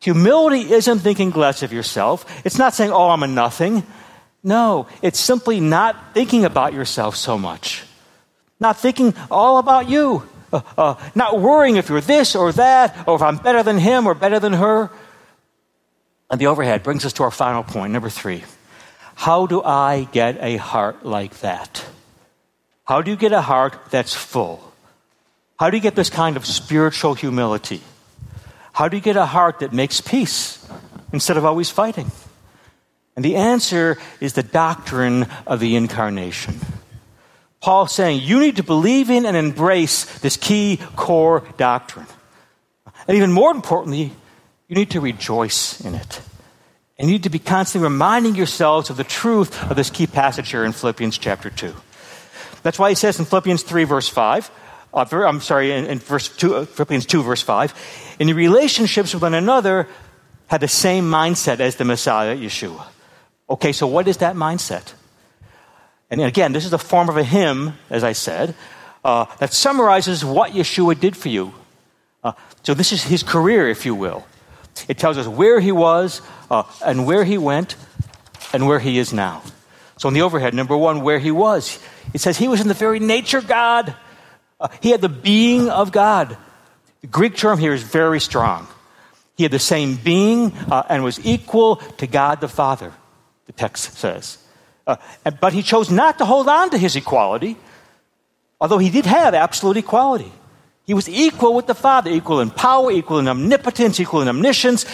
[0.00, 2.24] Humility isn't thinking less of yourself.
[2.44, 3.84] It's not saying, oh, I'm a nothing.
[4.42, 7.84] No, it's simply not thinking about yourself so much.
[8.58, 10.26] Not thinking all about you.
[10.52, 14.06] Uh, uh, not worrying if you're this or that, or if I'm better than him
[14.06, 14.90] or better than her.
[16.30, 18.42] And the overhead brings us to our final point, number three.
[19.14, 21.84] How do I get a heart like that?
[22.90, 24.58] How do you get a heart that's full?
[25.60, 27.82] How do you get this kind of spiritual humility?
[28.72, 30.58] How do you get a heart that makes peace
[31.12, 32.10] instead of always fighting?
[33.14, 36.58] And the answer is the doctrine of the incarnation.
[37.60, 42.08] Paul saying you need to believe in and embrace this key core doctrine.
[43.06, 44.10] And even more importantly,
[44.66, 46.20] you need to rejoice in it.
[46.98, 50.50] And you need to be constantly reminding yourselves of the truth of this key passage
[50.50, 51.72] here in Philippians chapter 2.
[52.62, 54.50] That's why he says in Philippians 3, verse 5,
[54.92, 59.14] uh, I'm sorry, in, in verse 2, uh, Philippians 2, verse 5, in your relationships
[59.14, 59.88] with one another,
[60.48, 62.86] have the same mindset as the Messiah, Yeshua.
[63.48, 64.92] Okay, so what is that mindset?
[66.10, 68.54] And again, this is the form of a hymn, as I said,
[69.04, 71.54] uh, that summarizes what Yeshua did for you.
[72.22, 72.32] Uh,
[72.64, 74.26] so this is his career, if you will.
[74.88, 76.20] It tells us where he was
[76.50, 77.76] uh, and where he went
[78.52, 79.42] and where he is now.
[79.98, 81.78] So, in the overhead, number one, where he was.
[82.12, 83.94] It says he was in the very nature God.
[84.60, 86.36] Uh, he had the being of God.
[87.00, 88.66] The Greek term here is very strong.
[89.36, 92.92] He had the same being uh, and was equal to God the Father,
[93.46, 94.38] the text says.
[94.86, 94.96] Uh,
[95.40, 97.56] but he chose not to hold on to his equality,
[98.60, 100.32] although he did have absolute equality.
[100.86, 104.84] He was equal with the Father, equal in power, equal in omnipotence, equal in omniscience.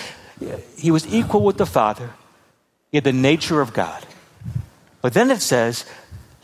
[0.76, 2.10] He was equal with the Father.
[2.92, 4.04] He had the nature of God.
[5.00, 5.86] But then it says,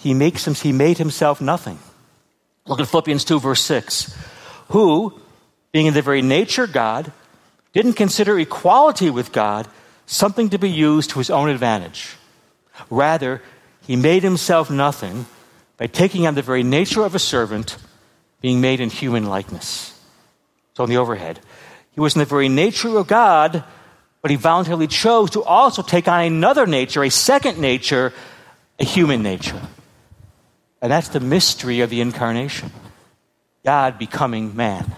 [0.03, 1.79] he, makes him, he made himself nothing.
[2.67, 4.17] Look at Philippians 2, verse 6.
[4.69, 5.21] Who,
[5.73, 7.13] being in the very nature God,
[7.73, 9.69] didn't consider equality with God
[10.07, 12.17] something to be used to his own advantage.
[12.91, 13.41] Rather,
[13.87, 15.27] he made himself nothing
[15.77, 17.77] by taking on the very nature of a servant
[18.41, 19.99] being made in human likeness.
[20.75, 21.41] So on the overhead,
[21.93, 23.65] he was in the very nature of God,
[24.21, 28.13] but he voluntarily chose to also take on another nature, a second nature,
[28.79, 29.61] a human nature.
[30.83, 32.73] And that's the mystery of the incarnation
[33.65, 34.93] God becoming man.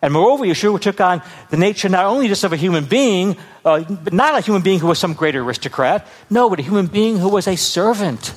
[0.00, 3.82] And moreover, Yeshua took on the nature not only just of a human being, uh,
[3.82, 7.18] but not a human being who was some great aristocrat, no, but a human being
[7.18, 8.34] who was a servant.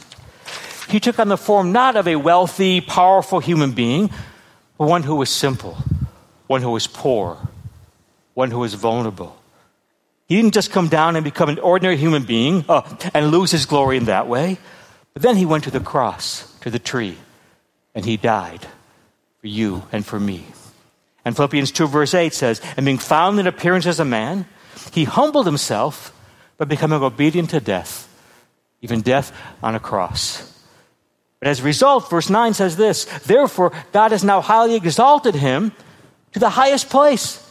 [0.89, 4.11] He took on the form not of a wealthy, powerful human being,
[4.77, 5.77] but one who was simple,
[6.45, 7.39] one who was poor,
[8.35, 9.35] one who was vulnerable.
[10.27, 12.81] He didn't just come down and become an ordinary human being uh,
[13.13, 14.59] and lose his glory in that way,
[15.15, 17.17] but then he went to the cross, to the tree,
[17.95, 18.67] and he died
[19.39, 20.43] for you and for me.
[21.23, 24.45] And Philippians 2, verse 8 says, And being found in appearance as a man,
[24.91, 26.13] he humbled himself
[26.57, 28.09] by becoming obedient to death,
[28.81, 29.31] even death
[29.63, 30.51] on a cross.
[31.39, 35.71] But as a result, verse 9 says this Therefore, God has now highly exalted him
[36.33, 37.41] to the highest place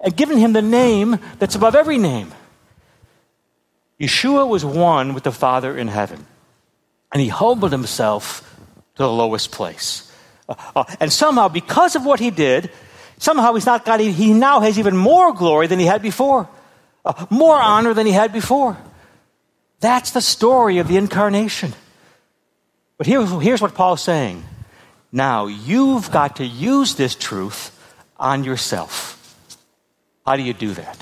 [0.00, 2.32] and given him the name that's above every name.
[4.00, 6.26] Yeshua was one with the Father in heaven,
[7.14, 8.42] and he humbled himself
[8.96, 10.12] to the lowest place.
[10.48, 12.70] Uh, uh, and somehow, because of what he did,
[13.18, 16.48] somehow he's not got, he now has even more glory than he had before,
[17.04, 18.76] uh, more honor than he had before.
[19.78, 21.72] That's the story of the incarnation.
[22.98, 24.42] But here's, here's what Paul's saying.
[25.12, 27.70] Now, you've got to use this truth
[28.18, 29.38] on yourself.
[30.26, 30.98] How do you do that?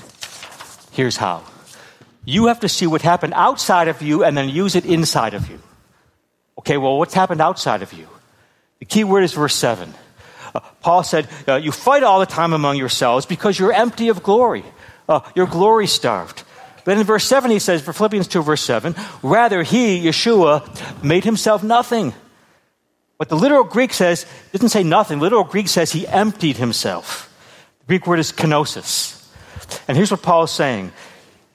[0.91, 1.43] Here's how.
[2.25, 5.49] You have to see what happened outside of you and then use it inside of
[5.49, 5.59] you.
[6.59, 8.07] Okay, well, what's happened outside of you?
[8.79, 9.93] The key word is verse 7.
[10.53, 14.23] Uh, Paul said, uh, You fight all the time among yourselves because you're empty of
[14.23, 14.63] glory.
[15.07, 16.43] Uh, you're glory starved.
[16.85, 21.23] But in verse 7, he says, for Philippians 2, verse 7, rather he, Yeshua, made
[21.23, 22.13] himself nothing.
[23.17, 25.19] But the literal Greek says, doesn't say nothing.
[25.19, 27.33] The literal Greek says he emptied himself.
[27.79, 29.25] The Greek word is kenosis.
[29.87, 30.91] And here's what Paul is saying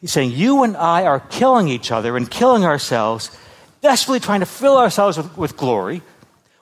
[0.01, 3.37] He's saying, You and I are killing each other and killing ourselves,
[3.81, 6.03] desperately trying to fill ourselves with, with glory.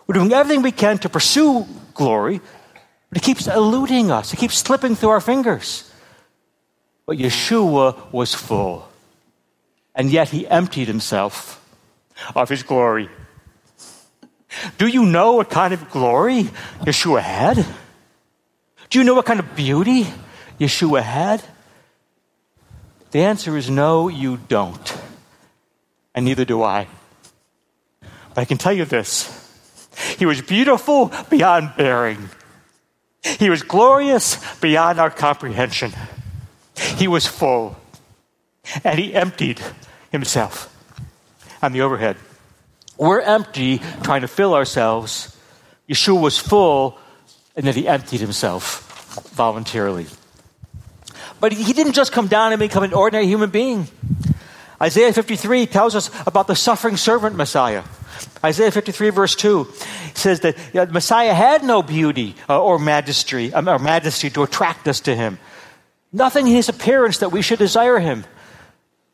[0.06, 2.40] We're doing everything we can to pursue glory,
[3.08, 4.32] but it keeps eluding us.
[4.32, 5.90] It keeps slipping through our fingers.
[7.06, 8.88] But Yeshua was full,
[9.94, 11.62] and yet he emptied himself
[12.34, 13.08] of his glory.
[14.78, 16.44] Do you know what kind of glory
[16.80, 17.64] Yeshua had?
[18.90, 20.06] Do you know what kind of beauty
[20.58, 21.42] Yeshua had?
[23.10, 24.98] The answer is no, you don't.
[26.14, 26.88] And neither do I.
[28.36, 29.28] I can tell you this
[30.18, 32.30] He was beautiful beyond bearing,
[33.22, 35.92] He was glorious beyond our comprehension.
[36.96, 37.76] He was full,
[38.84, 39.60] and He emptied
[40.10, 40.72] Himself
[41.62, 42.16] on the overhead.
[42.96, 45.36] We're empty trying to fill ourselves.
[45.88, 46.98] Yeshua was full,
[47.54, 50.06] and then he emptied himself voluntarily.
[51.40, 53.88] But he didn't just come down and become an ordinary human being.
[54.80, 57.82] Isaiah 53 tells us about the suffering servant Messiah.
[58.44, 59.66] Isaiah 53, verse 2
[60.14, 65.00] says that Messiah had no beauty uh, or majesty, um, or majesty to attract us
[65.00, 65.38] to him.
[66.12, 68.24] Nothing in his appearance that we should desire him.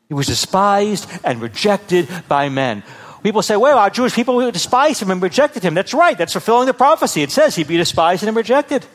[0.07, 2.83] He was despised and rejected by men.
[3.23, 5.73] People say, well, our Jewish people despised him and rejected him.
[5.73, 6.17] That's right.
[6.17, 7.21] That's fulfilling the prophecy.
[7.21, 8.85] It says he'd be despised and rejected.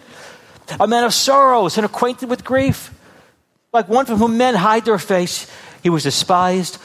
[0.78, 2.92] A man of sorrows and acquainted with grief.
[3.72, 5.50] Like one from whom men hide their face.
[5.82, 6.78] He was despised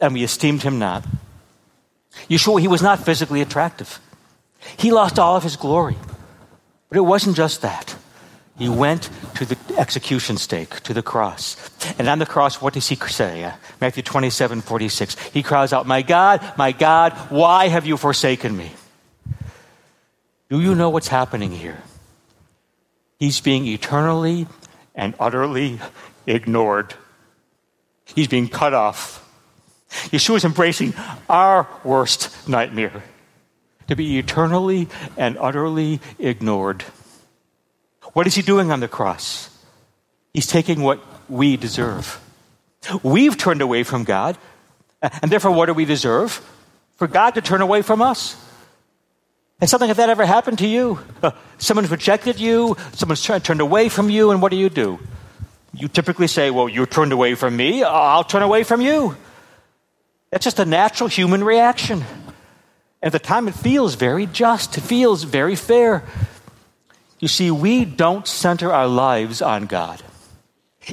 [0.00, 1.04] and we esteemed him not.
[2.28, 4.00] Yeshua, he was not physically attractive.
[4.76, 5.96] He lost all of his glory.
[6.88, 7.96] But it wasn't just that.
[8.58, 11.56] He went to the execution stake, to the cross.
[11.96, 13.44] And on the cross, what does he say?
[13.44, 15.16] Uh, Matthew 27 46.
[15.28, 18.72] He cries out, My God, my God, why have you forsaken me?
[20.48, 21.80] Do you know what's happening here?
[23.20, 24.48] He's being eternally
[24.94, 25.78] and utterly
[26.26, 26.94] ignored.
[28.06, 29.24] He's being cut off.
[29.88, 30.94] Yeshua is embracing
[31.28, 33.02] our worst nightmare
[33.88, 36.84] to be eternally and utterly ignored.
[38.12, 39.50] What is he doing on the cross?
[40.32, 42.20] He's taking what we deserve.
[43.02, 44.38] We've turned away from God,
[45.02, 46.44] and therefore, what do we deserve?
[46.96, 48.36] For God to turn away from us.
[49.60, 51.00] Has something like that ever happened to you?
[51.22, 55.00] Uh, someone's rejected you, someone's turned away from you, and what do you do?
[55.72, 59.16] You typically say, Well, you turned away from me, I'll turn away from you.
[60.30, 62.04] That's just a natural human reaction.
[63.00, 66.04] And at the time, it feels very just, it feels very fair.
[67.20, 70.02] You see, we don't center our lives on God.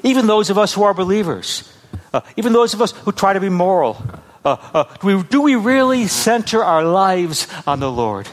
[0.03, 1.71] Even those of us who are believers,
[2.13, 4.03] uh, even those of us who try to be moral,
[4.43, 8.27] uh, uh, do, we, do we really center our lives on the Lord?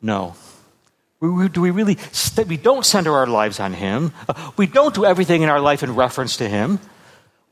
[0.00, 0.34] No.
[1.20, 1.96] We, we, do we really?
[2.10, 4.12] St- we don't center our lives on Him.
[4.28, 6.80] Uh, we don't do everything in our life in reference to Him.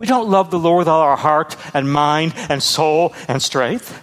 [0.00, 4.02] We don't love the Lord with all our heart and mind and soul and strength,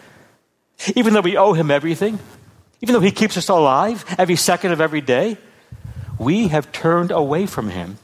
[0.96, 2.20] even though we owe Him everything.
[2.82, 5.38] Even though He keeps us alive every second of every day,
[6.20, 7.98] we have turned away from Him.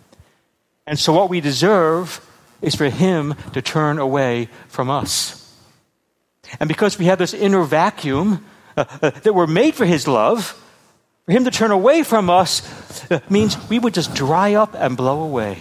[0.88, 2.28] And so, what we deserve
[2.64, 5.40] is for Him to turn away from us.
[6.60, 8.44] And because we have this inner vacuum
[8.76, 10.60] uh, uh, that we're made for His love,
[11.26, 12.64] for Him to turn away from us
[13.12, 15.60] uh, means we would just dry up and blow away.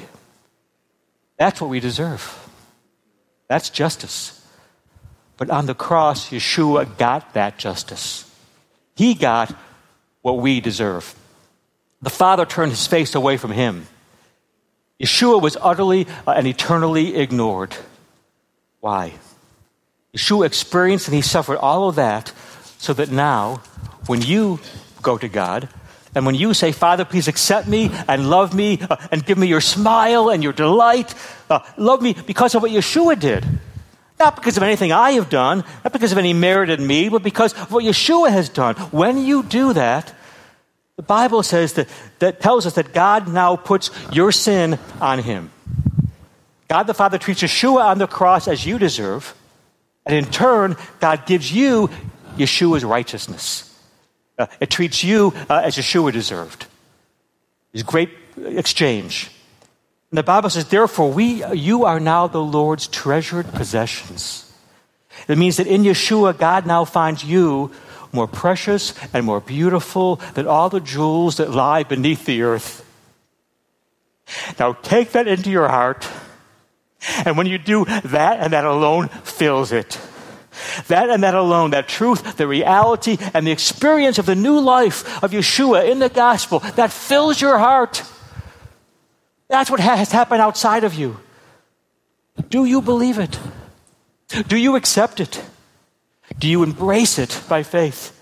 [1.42, 2.22] That's what we deserve.
[3.48, 4.46] That's justice.
[5.36, 8.30] But on the cross, Yeshua got that justice.
[8.94, 9.52] He got
[10.20, 11.16] what we deserve.
[12.00, 13.88] The Father turned his face away from him.
[15.00, 17.74] Yeshua was utterly uh, and eternally ignored.
[18.78, 19.14] Why?
[20.14, 22.32] Yeshua experienced and he suffered all of that
[22.78, 23.62] so that now,
[24.06, 24.60] when you
[25.02, 25.68] go to God,
[26.14, 29.46] and when you say, Father, please accept me and love me uh, and give me
[29.46, 31.14] your smile and your delight,
[31.48, 33.46] uh, love me because of what Yeshua did.
[34.18, 37.22] Not because of anything I have done, not because of any merit in me, but
[37.22, 38.76] because of what Yeshua has done.
[38.92, 40.14] When you do that,
[40.96, 45.50] the Bible says that, that tells us that God now puts your sin on him.
[46.68, 49.34] God the Father treats Yeshua on the cross as you deserve,
[50.04, 51.88] and in turn, God gives you
[52.36, 53.71] Yeshua's righteousness.
[54.42, 56.66] Uh, it treats you uh, as Yeshua deserved.
[57.72, 59.30] It's a great exchange.
[60.10, 64.52] And the Bible says, therefore, we, you are now the Lord's treasured possessions.
[65.28, 67.70] It means that in Yeshua, God now finds you
[68.12, 72.84] more precious and more beautiful than all the jewels that lie beneath the earth.
[74.58, 76.06] Now take that into your heart.
[77.24, 79.98] And when you do, that and that alone fills it.
[80.88, 85.22] That and that alone, that truth, the reality, and the experience of the new life
[85.22, 88.02] of Yeshua in the gospel, that fills your heart.
[89.48, 91.20] That's what has happened outside of you.
[92.48, 93.38] Do you believe it?
[94.48, 95.42] Do you accept it?
[96.38, 98.18] Do you embrace it by faith?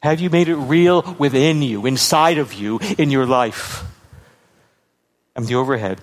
[0.00, 3.84] Have you made it real within you, inside of you, in your life?
[5.34, 6.00] And the overhead.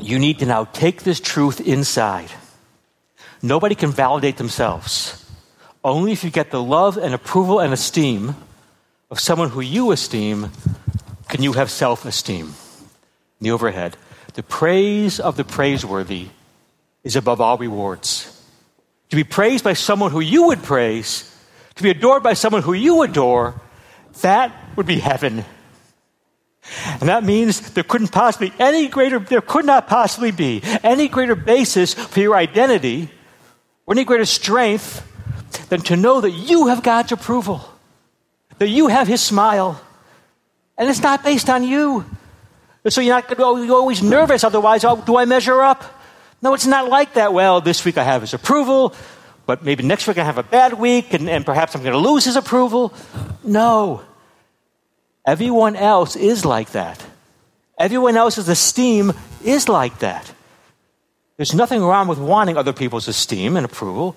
[0.00, 2.30] You need to now take this truth inside.
[3.42, 5.18] Nobody can validate themselves.
[5.82, 8.36] Only if you get the love and approval and esteem
[9.10, 10.50] of someone who you esteem
[11.28, 12.54] can you have self esteem.
[13.40, 13.96] The overhead.
[14.34, 16.28] The praise of the praiseworthy
[17.02, 18.28] is above all rewards.
[19.10, 21.28] To be praised by someone who you would praise,
[21.74, 23.60] to be adored by someone who you adore,
[24.22, 25.44] that would be heaven.
[27.00, 31.34] And that means there couldn't possibly any greater there could not possibly be any greater
[31.34, 33.10] basis for your identity
[33.86, 35.06] or any greater strength
[35.68, 37.60] than to know that you have God's approval,
[38.58, 39.80] that you have His smile,
[40.78, 42.04] and it's not based on you.
[42.88, 45.84] So you're not you're always nervous, otherwise, oh, do I measure up?
[46.42, 47.32] No, it's not like that.
[47.32, 48.94] Well, this week I have His approval,
[49.46, 51.98] but maybe next week I have a bad week, and, and perhaps I'm going to
[51.98, 52.92] lose His approval.
[53.44, 54.02] No.
[55.24, 57.04] Everyone else is like that.
[57.78, 59.12] Everyone else's esteem
[59.44, 60.32] is like that.
[61.42, 64.14] There's nothing wrong with wanting other people's esteem and approval.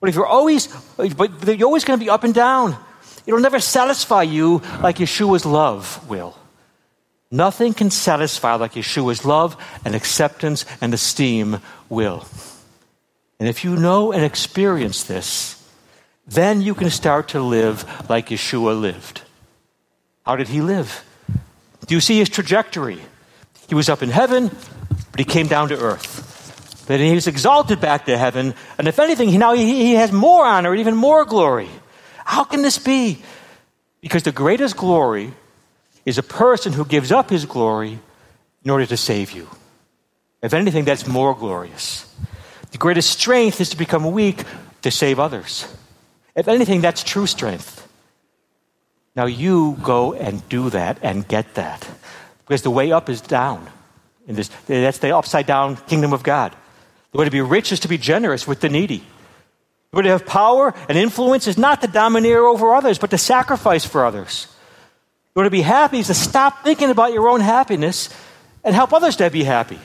[0.00, 2.82] But if you're always, but you're always going to be up and down.
[3.26, 6.34] It'll never satisfy you like Yeshua's love will.
[7.30, 9.54] Nothing can satisfy like Yeshua's love
[9.84, 11.60] and acceptance and esteem
[11.90, 12.26] will.
[13.38, 15.62] And if you know and experience this,
[16.26, 19.20] then you can start to live like Yeshua lived.
[20.24, 21.04] How did he live?
[21.86, 23.02] Do you see his trajectory?
[23.68, 24.48] He was up in heaven,
[25.10, 26.31] but he came down to earth.
[26.86, 30.44] Then he was exalted back to heaven, and if anything, now he, he has more
[30.44, 31.68] honor even more glory.
[32.24, 33.22] How can this be?
[34.00, 35.32] Because the greatest glory
[36.04, 37.98] is a person who gives up his glory
[38.64, 39.48] in order to save you.
[40.42, 42.12] If anything, that's more glorious.
[42.72, 44.42] The greatest strength is to become weak
[44.82, 45.72] to save others.
[46.34, 47.86] If anything, that's true strength.
[49.14, 51.86] Now you go and do that and get that.
[52.44, 53.68] Because the way up is down.
[54.26, 56.56] In this, that's the upside down kingdom of God.
[57.12, 59.04] The way to be rich is to be generous with the needy.
[59.90, 63.18] The way to have power and influence is not to domineer over others, but to
[63.18, 64.48] sacrifice for others.
[65.34, 68.08] The way to be happy is to stop thinking about your own happiness
[68.64, 69.78] and help others to be happy.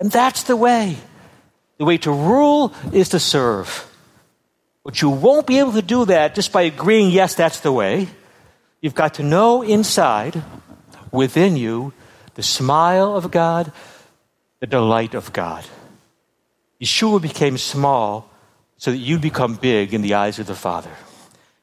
[0.00, 0.96] And that's the way.
[1.78, 3.92] The way to rule is to serve.
[4.84, 8.08] But you won't be able to do that just by agreeing, yes, that's the way.
[8.80, 10.42] You've got to know inside,
[11.10, 11.92] within you,
[12.34, 13.72] the smile of God,
[14.60, 15.64] the delight of God.
[16.80, 18.30] Yeshua became small
[18.76, 20.90] so that you become big in the eyes of the Father.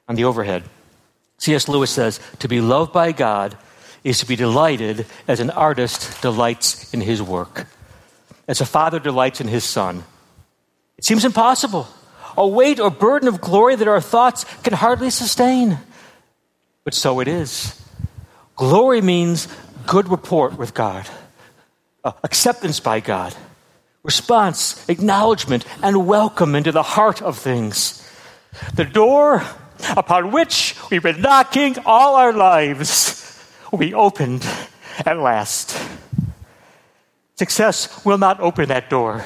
[0.08, 0.64] On the overhead,
[1.38, 1.68] C.S.
[1.68, 3.58] Lewis says, To be loved by God
[4.04, 7.68] is to be delighted as an artist delights in his work,
[8.48, 10.04] as a father delights in his son.
[10.98, 11.88] It seems impossible,
[12.36, 15.78] a weight or burden of glory that our thoughts can hardly sustain.
[16.84, 17.80] But so it is.
[18.56, 19.48] Glory means
[19.86, 21.08] good report with God,
[22.04, 23.36] uh, acceptance by God
[24.04, 28.06] response, acknowledgement, and welcome into the heart of things.
[28.76, 29.44] The door
[29.96, 33.42] upon which we've been knocking all our lives,
[33.72, 34.46] we opened
[35.06, 35.80] at last.
[37.38, 39.26] Success will not open that door.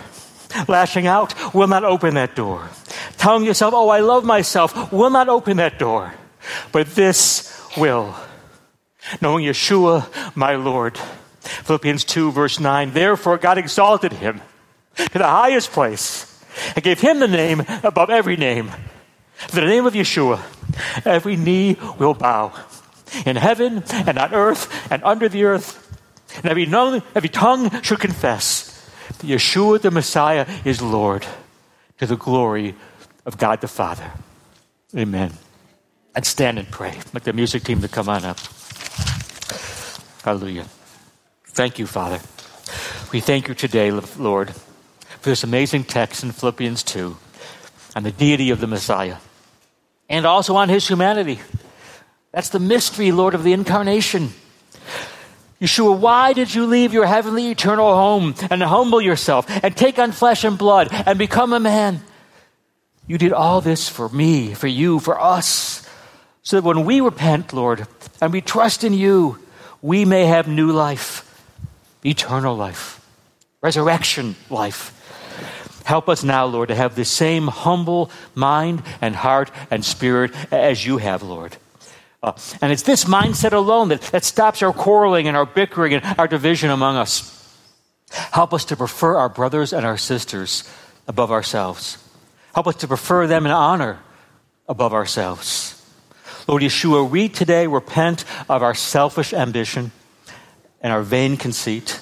[0.67, 2.69] Lashing out will not open that door.
[3.17, 6.13] Telling yourself, oh, I love myself, will not open that door.
[6.71, 8.15] But this will.
[9.21, 10.99] Knowing Yeshua, my Lord.
[11.41, 12.93] Philippians 2, verse 9.
[12.93, 14.39] Therefore, God exalted him
[14.97, 16.25] to the highest place
[16.75, 18.71] and gave him the name above every name.
[19.51, 20.41] The name of Yeshua,
[21.05, 22.53] every knee will bow
[23.25, 25.83] in heaven and on earth and under the earth,
[26.37, 28.73] and every, tongue, every tongue should confess
[29.07, 31.25] that Yeshua the Messiah is Lord
[31.99, 32.75] to the glory
[33.25, 34.11] of God the Father.
[34.95, 35.33] Amen.
[36.15, 36.99] And stand and pray.
[37.13, 38.39] Like the music team to come on up.
[40.23, 40.65] Hallelujah.
[41.45, 42.19] Thank you, Father.
[43.11, 44.53] We thank you today, Lord
[45.21, 47.17] for this amazing text in Philippians 2
[47.95, 49.17] on the deity of the Messiah
[50.09, 51.39] and also on his humanity.
[52.31, 54.29] That's the mystery, Lord, of the incarnation.
[55.59, 60.11] Yeshua, why did you leave your heavenly eternal home and humble yourself and take on
[60.11, 62.01] flesh and blood and become a man?
[63.07, 65.87] You did all this for me, for you, for us,
[66.43, 67.87] so that when we repent, Lord,
[68.21, 69.39] and we trust in you,
[69.81, 71.23] we may have new life,
[72.05, 73.03] eternal life,
[73.61, 74.93] resurrection life.
[75.87, 80.85] Help us now, Lord, to have the same humble mind and heart and spirit as
[80.85, 81.55] you have, Lord.
[82.21, 86.19] Uh, and it's this mindset alone that, that stops our quarreling and our bickering and
[86.19, 87.33] our division among us.
[88.09, 90.69] Help us to prefer our brothers and our sisters
[91.07, 91.97] above ourselves.
[92.53, 93.99] Help us to prefer them in honor
[94.67, 95.73] above ourselves.
[96.49, 99.93] Lord Yeshua, we today repent of our selfish ambition
[100.81, 102.01] and our vain conceit.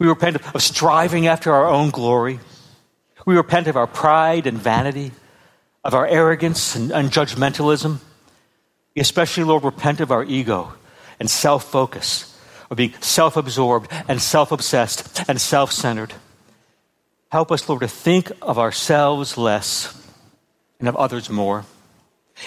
[0.00, 2.40] We repent of striving after our own glory.
[3.26, 5.10] We repent of our pride and vanity,
[5.84, 7.98] of our arrogance and, and judgmentalism.
[8.94, 10.72] We especially, Lord, repent of our ego
[11.18, 12.38] and self focus,
[12.70, 16.14] of being self absorbed and self obsessed and self centered.
[17.30, 19.92] Help us, Lord, to think of ourselves less
[20.78, 21.64] and of others more.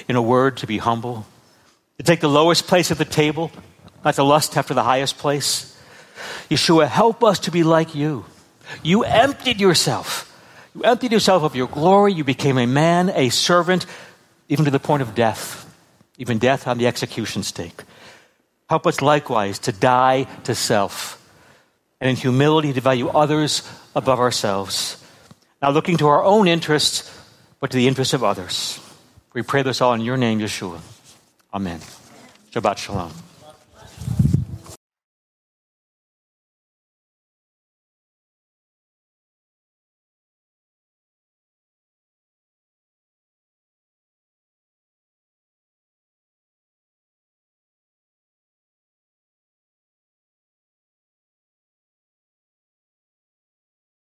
[0.07, 1.25] In a word, to be humble,
[1.97, 3.51] to take the lowest place at the table,
[4.05, 5.75] not to lust after the highest place.
[6.49, 8.23] Yeshua, help us to be like you.
[8.83, 10.28] You emptied yourself.
[10.79, 12.13] You emptied yourself of your glory.
[12.13, 13.85] You became a man, a servant,
[14.47, 15.67] even to the point of death,
[16.17, 17.83] even death on the execution stake.
[18.69, 21.19] Help us likewise to die to self
[21.99, 25.03] and in humility to value others above ourselves.
[25.61, 27.11] Not looking to our own interests,
[27.59, 28.79] but to the interests of others.
[29.33, 30.79] We pray this all in your name, Yeshua.
[31.53, 31.81] Amen.
[32.53, 33.11] Shabbat Shalom.